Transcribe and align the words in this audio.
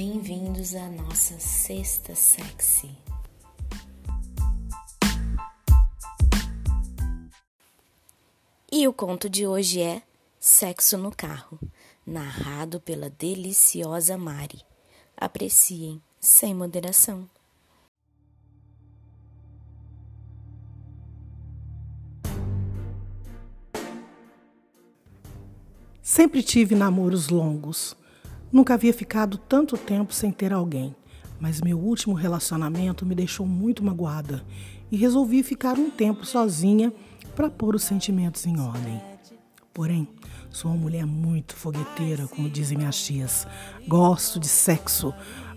Bem-vindos 0.00 0.76
à 0.76 0.88
nossa 0.88 1.40
sexta 1.40 2.14
sexy. 2.14 2.88
E 8.70 8.86
o 8.86 8.92
conto 8.92 9.28
de 9.28 9.44
hoje 9.44 9.82
é 9.82 10.00
Sexo 10.38 10.96
no 10.96 11.10
Carro, 11.10 11.58
narrado 12.06 12.78
pela 12.80 13.10
deliciosa 13.10 14.16
Mari. 14.16 14.62
Apreciem, 15.16 16.00
sem 16.20 16.54
moderação. 16.54 17.28
Sempre 26.00 26.44
tive 26.44 26.76
namoros 26.76 27.30
longos. 27.30 27.96
Nunca 28.50 28.74
havia 28.74 28.94
ficado 28.94 29.36
tanto 29.36 29.76
tempo 29.76 30.12
sem 30.12 30.32
ter 30.32 30.52
alguém, 30.52 30.96
mas 31.38 31.60
meu 31.60 31.78
último 31.78 32.14
relacionamento 32.14 33.04
me 33.04 33.14
deixou 33.14 33.46
muito 33.46 33.84
magoada 33.84 34.42
e 34.90 34.96
resolvi 34.96 35.42
ficar 35.42 35.78
um 35.78 35.90
tempo 35.90 36.24
sozinha 36.24 36.92
para 37.36 37.50
pôr 37.50 37.74
os 37.74 37.82
sentimentos 37.82 38.46
em 38.46 38.58
ordem. 38.58 39.00
Porém, 39.72 40.08
sou 40.50 40.70
uma 40.70 40.80
mulher 40.80 41.06
muito 41.06 41.54
fogueteira, 41.54 42.26
como 42.26 42.48
dizem 42.48 42.78
minhas 42.78 43.00
tias. 43.00 43.46
Gosto 43.86 44.40
de 44.40 44.48
sexo, 44.48 45.12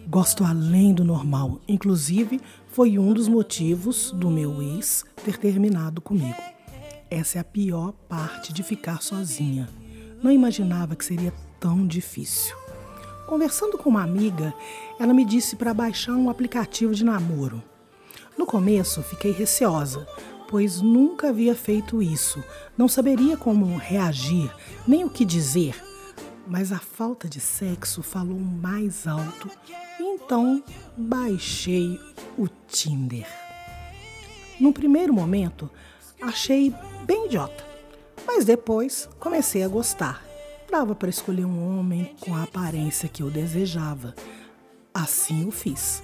gosto 0.07 0.43
além 0.43 0.93
do 0.93 1.03
normal. 1.03 1.59
Inclusive, 1.67 2.39
foi 2.67 2.99
um 2.99 3.13
dos 3.13 3.27
motivos 3.27 4.11
do 4.11 4.29
meu 4.29 4.61
ex 4.61 5.03
ter 5.23 5.37
terminado 5.37 6.01
comigo. 6.01 6.41
Essa 7.09 7.39
é 7.39 7.41
a 7.41 7.43
pior 7.43 7.93
parte 8.07 8.53
de 8.53 8.61
ficar 8.61 9.01
sozinha. 9.01 9.67
Não 10.21 10.29
imaginava 10.29 10.95
que 10.95 11.03
seria 11.03 11.33
tão 11.59 11.87
difícil. 11.87 12.60
Conversando 13.31 13.77
com 13.77 13.89
uma 13.89 14.03
amiga, 14.03 14.53
ela 14.99 15.13
me 15.13 15.23
disse 15.23 15.55
para 15.55 15.73
baixar 15.73 16.11
um 16.11 16.29
aplicativo 16.29 16.93
de 16.93 17.05
namoro. 17.05 17.63
No 18.37 18.45
começo, 18.45 19.01
fiquei 19.01 19.31
receosa, 19.31 20.05
pois 20.49 20.81
nunca 20.81 21.29
havia 21.29 21.55
feito 21.55 22.01
isso. 22.01 22.43
Não 22.77 22.89
saberia 22.89 23.37
como 23.37 23.77
reagir, 23.77 24.53
nem 24.85 25.05
o 25.05 25.09
que 25.09 25.23
dizer. 25.23 25.81
Mas 26.45 26.73
a 26.73 26.79
falta 26.79 27.29
de 27.29 27.39
sexo 27.39 28.03
falou 28.03 28.37
mais 28.37 29.07
alto, 29.07 29.49
então 29.97 30.61
baixei 30.97 31.97
o 32.37 32.49
Tinder. 32.67 33.29
No 34.59 34.73
primeiro 34.73 35.13
momento, 35.13 35.69
achei 36.21 36.75
bem 37.05 37.27
idiota, 37.27 37.65
mas 38.27 38.43
depois 38.43 39.07
comecei 39.21 39.63
a 39.63 39.69
gostar 39.69 40.30
dava 40.71 40.95
para 40.95 41.09
escolher 41.09 41.45
um 41.45 41.77
homem 41.77 42.15
com 42.21 42.33
a 42.33 42.43
aparência 42.43 43.09
que 43.09 43.21
eu 43.21 43.29
desejava. 43.29 44.15
Assim 44.93 45.45
o 45.45 45.51
fiz. 45.51 46.01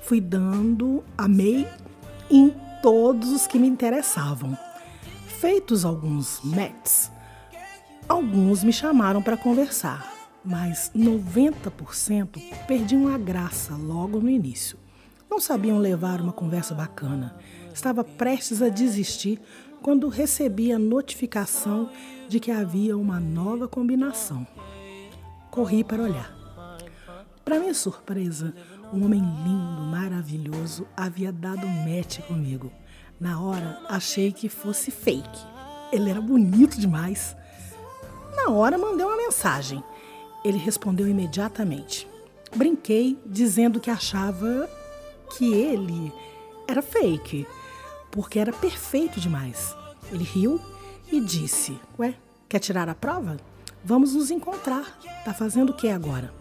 Fui 0.00 0.20
dando 0.20 1.02
amei 1.18 1.66
em 2.30 2.54
todos 2.80 3.32
os 3.32 3.48
que 3.48 3.58
me 3.58 3.66
interessavam. 3.66 4.56
Feitos 5.26 5.84
alguns 5.84 6.40
matches, 6.44 7.10
alguns 8.08 8.62
me 8.62 8.72
chamaram 8.72 9.20
para 9.20 9.36
conversar, 9.36 10.14
mas 10.44 10.90
90% 10.94 12.40
perdiam 12.66 13.08
a 13.08 13.18
graça 13.18 13.74
logo 13.74 14.20
no 14.20 14.30
início. 14.30 14.78
Não 15.28 15.40
sabiam 15.40 15.78
levar 15.78 16.20
uma 16.20 16.32
conversa 16.32 16.74
bacana. 16.74 17.36
Estava 17.74 18.04
prestes 18.04 18.62
a 18.62 18.68
desistir 18.68 19.40
quando 19.86 20.08
recebi 20.08 20.72
a 20.72 20.80
notificação 20.80 21.88
de 22.28 22.40
que 22.40 22.50
havia 22.50 22.98
uma 22.98 23.20
nova 23.20 23.68
combinação. 23.68 24.44
Corri 25.48 25.84
para 25.84 26.02
olhar. 26.02 26.36
Para 27.44 27.60
minha 27.60 27.72
surpresa, 27.72 28.52
um 28.92 29.04
homem 29.04 29.20
lindo, 29.20 29.82
maravilhoso, 29.82 30.88
havia 30.96 31.30
dado 31.30 31.64
match 31.68 32.18
comigo. 32.22 32.72
Na 33.20 33.40
hora, 33.40 33.78
achei 33.88 34.32
que 34.32 34.48
fosse 34.48 34.90
fake. 34.90 35.38
Ele 35.92 36.10
era 36.10 36.20
bonito 36.20 36.80
demais. 36.80 37.36
Na 38.34 38.50
hora, 38.50 38.76
mandei 38.76 39.06
uma 39.06 39.16
mensagem. 39.16 39.80
Ele 40.44 40.58
respondeu 40.58 41.06
imediatamente. 41.06 42.08
Brinquei, 42.56 43.16
dizendo 43.24 43.78
que 43.78 43.88
achava 43.88 44.68
que 45.30 45.54
ele 45.54 46.12
era 46.66 46.82
fake 46.82 47.46
porque 48.16 48.38
era 48.38 48.50
perfeito 48.50 49.20
demais. 49.20 49.76
Ele 50.10 50.24
riu 50.24 50.58
e 51.12 51.20
disse: 51.20 51.78
Ué, 51.98 52.14
quer 52.48 52.58
tirar 52.58 52.88
a 52.88 52.94
prova? 52.94 53.36
Vamos 53.84 54.14
nos 54.14 54.30
encontrar. 54.30 54.98
Tá 55.22 55.34
fazendo 55.34 55.70
o 55.70 55.74
que 55.74 55.90
agora? 55.90 56.32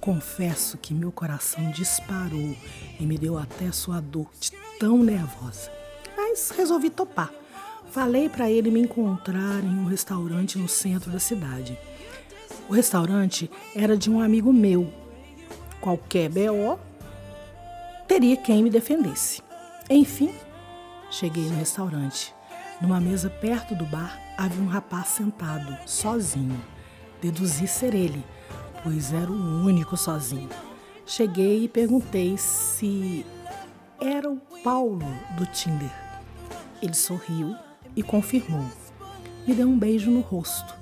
Confesso 0.00 0.76
que 0.76 0.92
meu 0.92 1.12
coração 1.12 1.70
disparou 1.70 2.56
e 2.98 3.06
me 3.06 3.16
deu 3.16 3.38
até 3.38 3.70
suador 3.70 4.26
de 4.40 4.50
tão 4.78 4.98
nervosa. 4.98 5.70
Mas 6.16 6.50
resolvi 6.50 6.90
topar. 6.90 7.32
Falei 7.90 8.28
para 8.28 8.50
ele 8.50 8.72
me 8.72 8.80
encontrar 8.80 9.62
em 9.62 9.78
um 9.78 9.84
restaurante 9.84 10.58
no 10.58 10.68
centro 10.68 11.12
da 11.12 11.20
cidade. 11.20 11.78
O 12.68 12.72
restaurante 12.72 13.48
era 13.74 13.96
de 13.96 14.10
um 14.10 14.20
amigo 14.20 14.52
meu. 14.52 14.92
Qualquer 15.80 16.28
BO 16.28 16.78
teria 18.08 18.36
quem 18.36 18.64
me 18.64 18.70
defendesse. 18.70 19.40
Enfim, 19.88 20.34
Cheguei 21.14 21.44
no 21.44 21.56
restaurante. 21.56 22.34
Numa 22.80 23.00
mesa 23.00 23.30
perto 23.30 23.72
do 23.76 23.86
bar 23.86 24.20
havia 24.36 24.60
um 24.60 24.66
rapaz 24.66 25.06
sentado, 25.10 25.78
sozinho. 25.86 26.60
Deduzi 27.22 27.68
ser 27.68 27.94
ele, 27.94 28.26
pois 28.82 29.12
era 29.12 29.30
o 29.30 29.64
único 29.64 29.96
sozinho. 29.96 30.48
Cheguei 31.06 31.62
e 31.62 31.68
perguntei 31.68 32.36
se 32.36 33.24
era 34.00 34.28
o 34.28 34.40
Paulo 34.64 35.06
do 35.38 35.46
Tinder. 35.46 35.88
Ele 36.82 36.94
sorriu 36.94 37.54
e 37.94 38.02
confirmou. 38.02 38.66
Me 39.46 39.54
deu 39.54 39.68
um 39.68 39.78
beijo 39.78 40.10
no 40.10 40.20
rosto. 40.20 40.74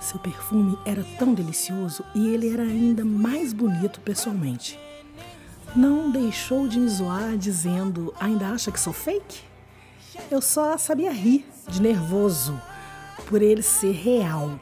Seu 0.00 0.20
perfume 0.20 0.78
era 0.86 1.02
tão 1.18 1.34
delicioso 1.34 2.04
e 2.14 2.28
ele 2.28 2.52
era 2.52 2.62
ainda 2.62 3.04
mais 3.04 3.52
bonito 3.52 3.98
pessoalmente. 3.98 4.78
Não 5.74 6.08
deixou 6.08 6.68
de 6.68 6.78
me 6.78 6.88
zoar 6.88 7.36
dizendo: 7.36 8.14
Ainda 8.20 8.46
acha 8.50 8.70
que 8.70 8.78
sou 8.78 8.92
fake? 8.92 9.50
Eu 10.30 10.42
só 10.42 10.76
sabia 10.76 11.12
rir 11.12 11.46
de 11.68 11.80
nervoso 11.80 12.60
por 13.26 13.40
ele 13.40 13.62
ser 13.62 13.92
real, 13.92 14.58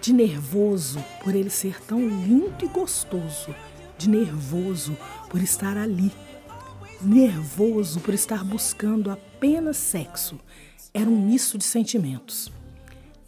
de 0.00 0.12
nervoso 0.12 1.04
por 1.22 1.34
ele 1.34 1.50
ser 1.50 1.80
tão 1.82 2.00
lindo 2.00 2.64
e 2.64 2.66
gostoso, 2.66 3.54
de 3.96 4.08
nervoso 4.08 4.96
por 5.28 5.40
estar 5.40 5.76
ali, 5.76 6.10
nervoso 7.00 8.00
por 8.00 8.14
estar 8.14 8.44
buscando 8.44 9.10
apenas 9.10 9.76
sexo. 9.76 10.40
Era 10.92 11.08
um 11.08 11.26
misto 11.26 11.56
de 11.56 11.64
sentimentos. 11.64 12.50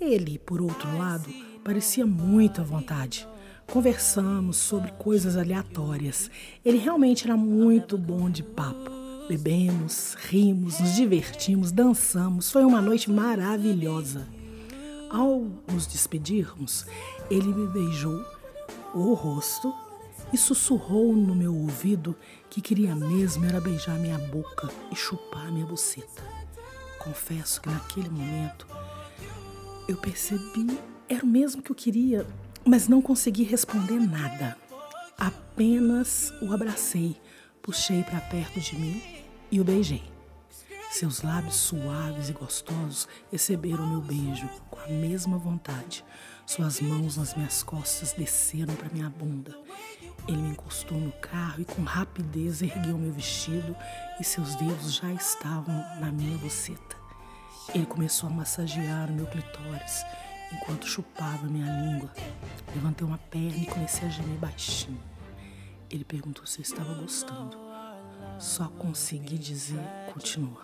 Ele, 0.00 0.38
por 0.38 0.60
outro 0.60 0.98
lado, 0.98 1.32
parecia 1.62 2.04
muito 2.04 2.60
à 2.60 2.64
vontade. 2.64 3.28
Conversamos 3.70 4.56
sobre 4.56 4.90
coisas 4.92 5.36
aleatórias. 5.36 6.28
Ele 6.64 6.78
realmente 6.78 7.24
era 7.24 7.36
muito 7.36 7.96
bom 7.96 8.28
de 8.28 8.42
papo. 8.42 9.01
Bebemos, 9.28 10.14
rimos, 10.14 10.80
nos 10.80 10.94
divertimos, 10.94 11.70
dançamos. 11.70 12.50
Foi 12.50 12.64
uma 12.64 12.80
noite 12.80 13.10
maravilhosa. 13.10 14.26
Ao 15.08 15.40
nos 15.72 15.86
despedirmos, 15.86 16.86
ele 17.30 17.48
me 17.48 17.68
beijou 17.68 18.24
o 18.94 19.14
rosto 19.14 19.72
e 20.32 20.38
sussurrou 20.38 21.14
no 21.14 21.34
meu 21.34 21.54
ouvido 21.54 22.16
que 22.50 22.60
queria 22.60 22.94
mesmo 22.94 23.44
era 23.44 23.60
beijar 23.60 23.98
minha 23.98 24.18
boca 24.18 24.70
e 24.90 24.96
chupar 24.96 25.52
minha 25.52 25.66
buceta. 25.66 26.22
Confesso 26.98 27.60
que 27.60 27.68
naquele 27.68 28.08
momento 28.08 28.66
eu 29.88 29.96
percebi 29.96 30.78
era 31.08 31.24
o 31.24 31.28
mesmo 31.28 31.62
que 31.62 31.70
eu 31.70 31.76
queria, 31.76 32.26
mas 32.64 32.88
não 32.88 33.02
consegui 33.02 33.44
responder 33.44 34.00
nada. 34.00 34.56
Apenas 35.18 36.32
o 36.40 36.52
abracei 36.52 37.16
Puxei 37.62 38.02
para 38.02 38.20
perto 38.20 38.60
de 38.60 38.74
mim 38.74 39.00
e 39.48 39.60
o 39.60 39.64
beijei. 39.64 40.02
Seus 40.90 41.22
lábios 41.22 41.54
suaves 41.54 42.28
e 42.28 42.32
gostosos 42.32 43.06
receberam 43.30 43.86
meu 43.86 44.00
beijo 44.00 44.48
com 44.68 44.80
a 44.80 44.88
mesma 44.88 45.38
vontade. 45.38 46.04
Suas 46.44 46.80
mãos 46.80 47.16
nas 47.16 47.36
minhas 47.36 47.62
costas 47.62 48.14
desceram 48.14 48.74
para 48.74 48.88
minha 48.88 49.08
bunda. 49.08 49.56
Ele 50.26 50.38
me 50.38 50.50
encostou 50.50 50.98
no 50.98 51.12
carro 51.12 51.60
e 51.60 51.64
com 51.64 51.82
rapidez 51.82 52.62
ergueu 52.62 52.98
meu 52.98 53.12
vestido 53.12 53.76
e 54.20 54.24
seus 54.24 54.56
dedos 54.56 54.96
já 54.96 55.12
estavam 55.12 55.76
na 56.00 56.10
minha 56.10 56.36
boceta. 56.38 56.96
Ele 57.72 57.86
começou 57.86 58.28
a 58.28 58.32
massagear 58.32 59.08
o 59.08 59.12
meu 59.12 59.26
clitóris 59.26 60.04
enquanto 60.52 60.88
chupava 60.88 61.46
minha 61.46 61.72
língua. 61.80 62.12
Levantei 62.74 63.06
uma 63.06 63.18
perna 63.18 63.56
e 63.56 63.66
comecei 63.66 64.08
a 64.08 64.10
gemer 64.10 64.36
baixinho. 64.38 65.11
Ele 65.92 66.04
perguntou 66.04 66.46
se 66.46 66.58
eu 66.58 66.62
estava 66.62 66.94
gostando. 66.94 67.58
Só 68.38 68.66
consegui 68.78 69.36
dizer 69.36 69.78
continua. 70.10 70.62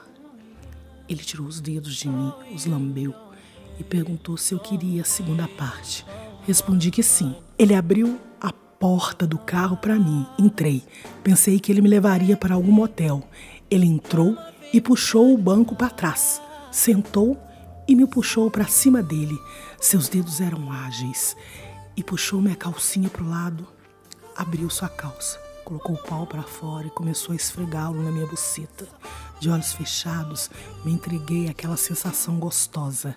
Ele 1.06 1.22
tirou 1.22 1.46
os 1.46 1.60
dedos 1.60 1.96
de 1.96 2.08
mim, 2.08 2.32
os 2.54 2.64
lambeu 2.64 3.14
e 3.78 3.84
perguntou 3.84 4.38
se 4.38 4.54
eu 4.54 4.58
queria 4.58 5.02
a 5.02 5.04
segunda 5.04 5.46
parte. 5.46 6.06
Respondi 6.46 6.90
que 6.90 7.02
sim. 7.02 7.36
Ele 7.58 7.74
abriu 7.74 8.18
a 8.40 8.50
porta 8.50 9.26
do 9.26 9.36
carro 9.36 9.76
para 9.76 9.98
mim. 9.98 10.26
Entrei. 10.38 10.82
Pensei 11.22 11.60
que 11.60 11.70
ele 11.70 11.82
me 11.82 11.90
levaria 11.90 12.34
para 12.34 12.54
algum 12.54 12.72
motel. 12.72 13.22
Ele 13.70 13.84
entrou 13.84 14.34
e 14.72 14.80
puxou 14.80 15.34
o 15.34 15.38
banco 15.38 15.76
para 15.76 15.90
trás. 15.90 16.40
Sentou 16.72 17.38
e 17.86 17.94
me 17.94 18.06
puxou 18.06 18.50
para 18.50 18.66
cima 18.66 19.02
dele. 19.02 19.38
Seus 19.78 20.08
dedos 20.08 20.40
eram 20.40 20.72
ágeis. 20.72 21.36
E 21.94 22.02
puxou 22.02 22.40
minha 22.40 22.56
calcinha 22.56 23.10
para 23.10 23.22
o 23.22 23.28
lado. 23.28 23.77
Abriu 24.38 24.70
sua 24.70 24.88
calça, 24.88 25.36
colocou 25.64 25.96
o 25.96 25.98
pau 25.98 26.24
para 26.24 26.44
fora 26.44 26.86
e 26.86 26.90
começou 26.90 27.32
a 27.32 27.36
esfregá-lo 27.36 28.00
na 28.00 28.12
minha 28.12 28.24
buceta. 28.24 28.86
De 29.40 29.50
olhos 29.50 29.72
fechados, 29.72 30.48
me 30.84 30.92
entreguei 30.92 31.48
àquela 31.48 31.76
sensação 31.76 32.38
gostosa. 32.38 33.16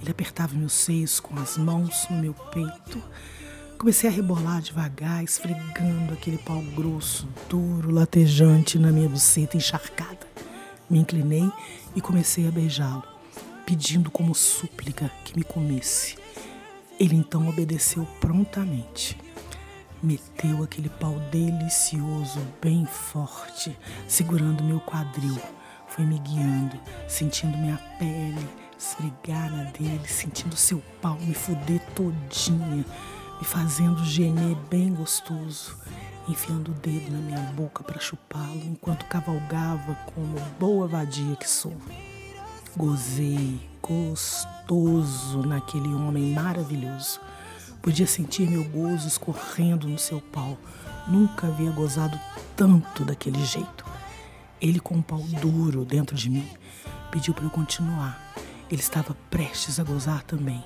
Ele 0.00 0.12
apertava 0.12 0.54
meus 0.54 0.72
seios 0.72 1.18
com 1.18 1.36
as 1.40 1.58
mãos 1.58 2.06
no 2.08 2.18
meu 2.18 2.32
peito. 2.32 3.02
Comecei 3.76 4.08
a 4.08 4.12
rebolar 4.12 4.62
devagar, 4.62 5.24
esfregando 5.24 6.12
aquele 6.12 6.38
pau 6.38 6.62
grosso, 6.76 7.26
duro, 7.48 7.90
latejante 7.90 8.78
na 8.78 8.92
minha 8.92 9.08
buceta 9.08 9.56
encharcada. 9.56 10.24
Me 10.88 11.00
inclinei 11.00 11.50
e 11.96 12.00
comecei 12.00 12.46
a 12.46 12.50
beijá-lo, 12.52 13.02
pedindo 13.66 14.08
como 14.08 14.36
súplica 14.36 15.10
que 15.24 15.36
me 15.36 15.42
comesse. 15.42 16.16
Ele 16.96 17.16
então 17.16 17.48
obedeceu 17.48 18.06
prontamente. 18.20 19.18
Meteu 20.02 20.62
aquele 20.62 20.88
pau 20.88 21.14
delicioso, 21.30 22.40
bem 22.60 22.86
forte, 22.86 23.76
segurando 24.08 24.64
meu 24.64 24.80
quadril. 24.80 25.38
Foi 25.88 26.04
me 26.04 26.18
guiando, 26.20 26.78
sentindo 27.08 27.58
minha 27.58 27.78
pele 27.98 28.48
esfregar 28.80 29.50
na 29.54 29.64
dele, 29.64 30.08
sentindo 30.08 30.56
seu 30.56 30.82
pau 31.02 31.18
me 31.20 31.34
fuder 31.34 31.80
todinha 31.94 32.84
me 33.40 33.46
fazendo 33.46 34.04
gemer 34.04 34.54
bem 34.70 34.92
gostoso, 34.92 35.76
enfiando 36.28 36.72
o 36.72 36.74
dedo 36.74 37.10
na 37.10 37.18
minha 37.18 37.52
boca 37.52 37.82
para 37.82 37.98
chupá-lo 37.98 38.62
enquanto 38.64 39.06
cavalgava 39.06 39.94
como 40.14 40.38
boa 40.58 40.86
vadia 40.86 41.36
que 41.36 41.48
sou. 41.48 41.74
Gozei 42.76 43.60
gostoso 43.82 45.42
naquele 45.46 45.88
homem 45.88 46.32
maravilhoso. 46.32 47.20
Podia 47.82 48.06
sentir 48.06 48.48
meu 48.48 48.64
gozo 48.64 49.08
escorrendo 49.08 49.88
no 49.88 49.98
seu 49.98 50.20
pau. 50.20 50.58
Nunca 51.08 51.46
havia 51.46 51.70
gozado 51.70 52.18
tanto 52.56 53.04
daquele 53.04 53.44
jeito. 53.44 53.84
Ele 54.60 54.78
com 54.78 54.96
um 54.96 55.02
pau 55.02 55.22
duro 55.40 55.84
dentro 55.84 56.14
de 56.14 56.28
mim 56.28 56.48
pediu 57.10 57.34
para 57.34 57.44
eu 57.44 57.50
continuar. 57.50 58.32
Ele 58.70 58.80
estava 58.80 59.16
prestes 59.28 59.80
a 59.80 59.84
gozar 59.84 60.22
também. 60.22 60.64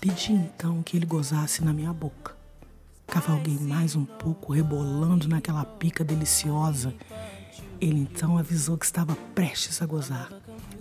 Pedi 0.00 0.32
então 0.32 0.82
que 0.82 0.96
ele 0.96 1.06
gozasse 1.06 1.64
na 1.64 1.72
minha 1.72 1.92
boca. 1.92 2.36
Cavalguei 3.06 3.58
mais 3.58 3.96
um 3.96 4.04
pouco, 4.04 4.52
rebolando 4.52 5.28
naquela 5.28 5.64
pica 5.64 6.04
deliciosa. 6.04 6.94
Ele 7.80 8.00
então 8.00 8.38
avisou 8.38 8.78
que 8.78 8.84
estava 8.84 9.16
prestes 9.34 9.82
a 9.82 9.86
gozar. 9.86 10.28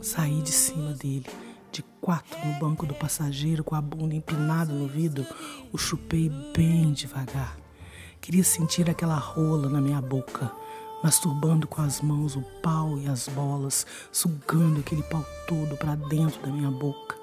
Saí 0.01 0.41
de 0.41 0.51
cima 0.51 0.93
dele, 0.93 1.25
de 1.71 1.81
quatro 2.01 2.37
no 2.45 2.59
banco 2.59 2.85
do 2.85 2.93
passageiro, 2.93 3.63
com 3.63 3.75
a 3.75 3.81
bunda 3.81 4.13
empinada 4.13 4.73
no 4.73 4.87
vidro, 4.87 5.25
o 5.71 5.77
chupei 5.77 6.29
bem 6.55 6.91
devagar. 6.91 7.57
Queria 8.19 8.43
sentir 8.43 8.89
aquela 8.89 9.15
rola 9.15 9.69
na 9.69 9.79
minha 9.81 10.01
boca, 10.01 10.51
masturbando 11.03 11.67
com 11.67 11.81
as 11.81 12.01
mãos 12.01 12.35
o 12.35 12.41
pau 12.61 12.97
e 12.97 13.07
as 13.07 13.27
bolas, 13.29 13.85
sugando 14.11 14.79
aquele 14.79 15.03
pau 15.03 15.25
todo 15.47 15.75
para 15.77 15.95
dentro 15.95 16.41
da 16.41 16.51
minha 16.51 16.69
boca. 16.69 17.15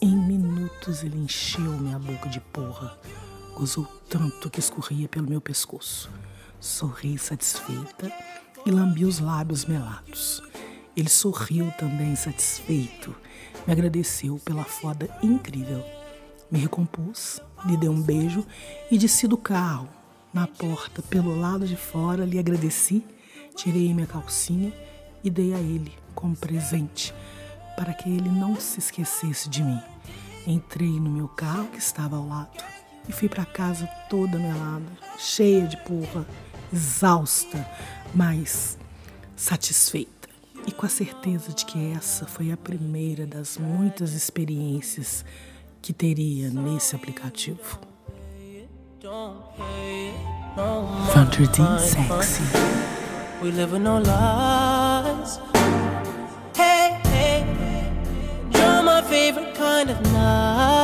Em 0.00 0.16
minutos 0.16 1.02
ele 1.02 1.18
encheu 1.18 1.72
minha 1.72 1.98
boca 1.98 2.28
de 2.28 2.40
porra. 2.40 2.96
Gozou 3.54 3.84
tanto 4.08 4.48
que 4.48 4.60
escorria 4.60 5.08
pelo 5.08 5.28
meu 5.28 5.40
pescoço. 5.40 6.08
Sorri 6.60 7.18
satisfeita 7.18 8.12
e 8.64 8.70
lambi 8.70 9.04
os 9.04 9.18
lábios 9.18 9.64
melados. 9.64 10.47
Ele 10.98 11.08
sorriu 11.08 11.70
também 11.78 12.16
satisfeito. 12.16 13.14
Me 13.64 13.72
agradeceu 13.72 14.36
pela 14.44 14.64
foda 14.64 15.08
incrível. 15.22 15.84
Me 16.50 16.58
recompus, 16.58 17.40
lhe 17.66 17.76
dei 17.76 17.88
um 17.88 18.02
beijo 18.02 18.44
e 18.90 18.98
desci 18.98 19.28
do 19.28 19.36
carro. 19.36 19.88
Na 20.34 20.48
porta, 20.48 21.00
pelo 21.00 21.38
lado 21.38 21.68
de 21.68 21.76
fora, 21.76 22.24
lhe 22.24 22.36
agradeci, 22.36 23.04
tirei 23.54 23.94
minha 23.94 24.08
calcinha 24.08 24.72
e 25.22 25.30
dei 25.30 25.54
a 25.54 25.58
ele 25.58 25.92
como 26.16 26.34
presente 26.34 27.14
para 27.76 27.94
que 27.94 28.10
ele 28.10 28.28
não 28.28 28.58
se 28.58 28.80
esquecesse 28.80 29.48
de 29.48 29.62
mim. 29.62 29.80
Entrei 30.48 30.98
no 30.98 31.10
meu 31.10 31.28
carro 31.28 31.68
que 31.68 31.78
estava 31.78 32.16
ao 32.16 32.26
lado 32.26 32.60
e 33.08 33.12
fui 33.12 33.28
para 33.28 33.44
casa 33.44 33.86
toda 34.10 34.36
melada, 34.36 34.90
cheia 35.16 35.64
de 35.64 35.76
porra, 35.84 36.26
exausta, 36.72 37.64
mas 38.12 38.76
satisfeita 39.36 40.17
e 40.66 40.72
com 40.72 40.86
a 40.86 40.88
certeza 40.88 41.52
de 41.52 41.64
que 41.64 41.92
essa 41.92 42.26
foi 42.26 42.52
a 42.52 42.56
primeira 42.56 43.26
das 43.26 43.58
muitas 43.58 44.12
experiências 44.12 45.24
que 45.80 45.92
teria 45.92 46.50
nesse 46.50 46.96
aplicativo. 46.96 47.78
Vanderdean 51.14 51.78
Sexy. 51.78 52.42
We 53.40 53.52
live 53.52 53.76
in 53.76 53.84
no 53.84 53.98
lies. 54.00 55.38
favorite 59.08 59.54
kind 59.54 59.90
of 59.90 60.00
night. 60.12 60.77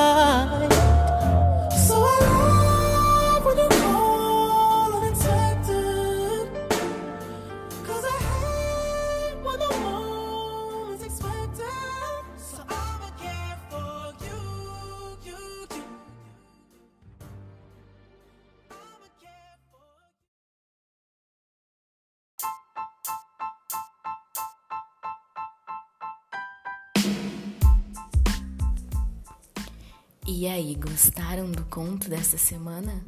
E 30.26 30.47
aí, 30.47 30.75
gostaram 30.75 31.51
do 31.51 31.65
conto 31.67 32.08
dessa 32.08 32.39
semana? 32.39 33.05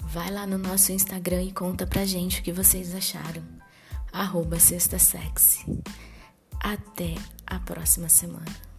Vai 0.00 0.28
lá 0.28 0.44
no 0.44 0.58
nosso 0.58 0.90
Instagram 0.90 1.44
e 1.44 1.52
conta 1.52 1.86
pra 1.86 2.04
gente 2.04 2.40
o 2.40 2.42
que 2.42 2.52
vocês 2.52 2.92
acharam. 2.96 3.44
Arroba 4.12 4.58
Sexta 4.58 4.98
Sexy. 4.98 5.64
Até 6.58 7.14
a 7.46 7.60
próxima 7.60 8.08
semana. 8.08 8.69